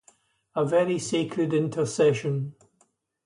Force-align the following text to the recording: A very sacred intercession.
A 0.55 0.65
very 0.65 0.97
sacred 0.97 1.53
intercession. 1.53 2.55